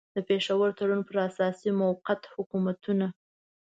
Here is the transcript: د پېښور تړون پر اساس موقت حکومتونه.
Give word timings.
د 0.15 0.17
پېښور 0.27 0.69
تړون 0.77 1.01
پر 1.07 1.15
اساس 1.27 1.57
موقت 1.79 2.21
حکومتونه. 2.33 3.07